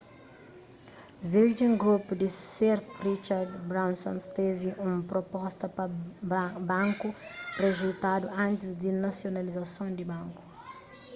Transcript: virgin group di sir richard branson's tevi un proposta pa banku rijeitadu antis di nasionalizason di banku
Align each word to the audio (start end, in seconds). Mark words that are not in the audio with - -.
virgin 1.31 1.73
group 1.83 2.05
di 2.19 2.27
sir 2.53 2.77
richard 3.09 3.49
branson's 3.69 4.25
tevi 4.35 4.69
un 4.87 4.93
proposta 5.11 5.65
pa 5.77 5.85
banku 6.71 7.07
rijeitadu 7.63 8.25
antis 8.45 8.71
di 8.81 8.89
nasionalizason 9.05 9.87
di 9.97 10.03
banku 10.13 10.43